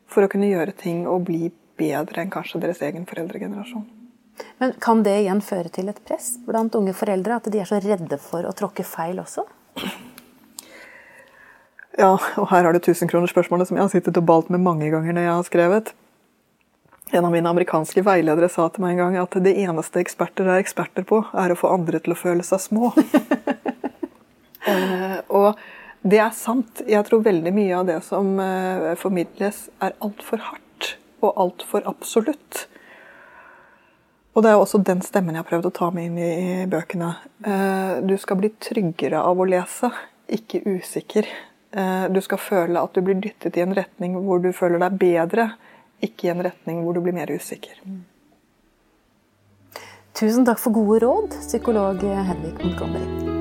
for 0.09 0.25
å 0.25 0.31
kunne 0.31 0.49
gjøre 0.49 0.77
ting 0.77 1.03
og 1.09 1.27
bli 1.27 1.51
bedre 1.77 2.23
enn 2.23 2.33
kanskje 2.33 2.61
deres 2.63 2.81
egen 2.85 3.05
foreldregenerasjon. 3.09 4.02
Men 4.61 4.73
Kan 4.83 5.03
det 5.03 5.17
igjen 5.23 5.41
føre 5.43 5.71
til 5.73 5.89
et 5.91 5.99
press 6.07 6.35
blant 6.45 6.75
unge 6.75 6.93
foreldre? 6.97 7.39
At 7.41 7.51
de 7.51 7.61
er 7.61 7.69
så 7.69 7.81
redde 7.83 8.19
for 8.21 8.45
å 8.47 8.53
tråkke 8.57 8.85
feil 8.87 9.21
også? 9.23 9.45
Ja, 11.97 12.15
og 12.41 12.47
her 12.49 12.65
har 12.65 12.73
du 12.73 12.79
tusenkronersspørsmålet 12.81 13.69
som 13.69 13.77
jeg 13.77 13.85
har 13.85 13.91
sittet 13.93 14.17
og 14.17 14.25
balt 14.25 14.49
med 14.53 14.63
mange 14.65 14.89
ganger 14.89 15.13
når 15.13 15.27
jeg 15.27 15.33
har 15.33 15.45
skrevet. 15.49 15.93
En 17.13 17.27
av 17.27 17.33
mine 17.35 17.49
amerikanske 17.49 18.01
veiledere 18.01 18.49
sa 18.49 18.65
til 18.73 18.81
meg 18.81 18.95
en 18.95 19.01
gang 19.03 19.17
at 19.21 19.35
det 19.45 19.53
eneste 19.61 20.01
eksperter 20.01 20.49
er 20.49 20.63
eksperter 20.63 21.05
på, 21.05 21.21
er 21.37 21.53
å 21.53 21.59
få 21.59 21.69
andre 21.75 22.01
til 22.01 22.15
å 22.15 22.17
føle 22.17 22.45
seg 22.47 22.63
små. 22.63 22.89
uh, 24.65 25.19
og 25.43 25.61
det 26.01 26.19
er 26.23 26.33
sant. 26.33 26.81
Jeg 26.89 27.05
tror 27.05 27.21
veldig 27.27 27.53
mye 27.53 27.77
av 27.77 27.85
det 27.91 27.99
som 28.07 28.33
uh, 28.41 28.97
formidles, 28.97 29.67
er 29.77 29.93
altfor 30.01 30.41
hardt 30.49 30.95
og 31.21 31.37
altfor 31.45 31.85
absolutt. 31.87 32.65
Og 34.33 34.41
det 34.41 34.49
er 34.49 34.57
også 34.57 34.81
den 34.81 35.03
stemmen 35.05 35.35
jeg 35.35 35.43
har 35.43 35.49
prøvd 35.49 35.69
å 35.69 35.73
ta 35.77 35.89
med 35.93 36.09
inn 36.09 36.17
i 36.17 36.69
bøkene. 36.69 37.11
Eh, 37.45 37.99
du 38.01 38.15
skal 38.17 38.39
bli 38.39 38.49
tryggere 38.57 39.21
av 39.21 39.37
å 39.37 39.45
lese, 39.45 39.91
ikke 40.25 40.63
usikker. 40.65 41.29
Eh, 41.73 42.07
du 42.09 42.17
skal 42.25 42.41
føle 42.41 42.81
at 42.81 42.97
du 42.97 43.05
blir 43.05 43.21
dyttet 43.21 43.59
i 43.59 43.65
en 43.65 43.77
retning 43.77 44.17
hvor 44.25 44.41
du 44.41 44.49
føler 44.55 44.81
deg 44.81 44.97
bedre, 45.01 45.51
ikke 46.03 46.27
i 46.27 46.33
en 46.33 46.43
retning 46.49 46.81
hvor 46.81 46.97
du 46.97 47.03
blir 47.05 47.15
mer 47.15 47.29
usikker. 47.29 47.77
Tusen 50.17 50.45
takk 50.45 50.61
for 50.61 50.73
gode 50.73 50.99
råd, 51.05 51.37
psykolog 51.45 52.01
Henrik 52.01 52.61
Montgomery. 52.61 53.33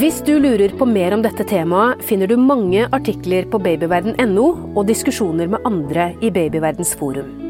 Hvis 0.00 0.20
du 0.22 0.36
lurer 0.38 0.70
på 0.78 0.86
mer 0.86 1.16
om 1.16 1.24
dette 1.24 1.44
temaet, 1.48 2.04
finner 2.06 2.30
du 2.30 2.36
mange 2.38 2.86
artikler 2.94 3.48
på 3.50 3.58
babyverden.no 3.58 4.48
og 4.70 4.84
diskusjoner 4.88 5.50
med 5.50 5.66
andre 5.66 6.12
i 6.22 6.30
Babyverdens 6.30 6.94
forum. 6.96 7.49